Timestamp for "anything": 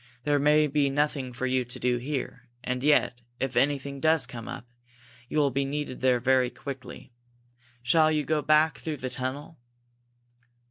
3.55-3.99